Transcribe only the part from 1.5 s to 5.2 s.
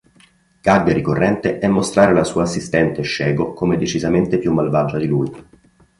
è mostrare la sua assistente Shego come decisamente più malvagia di